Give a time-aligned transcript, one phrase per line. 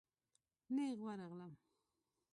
[0.73, 1.53] نېغ ورغلم.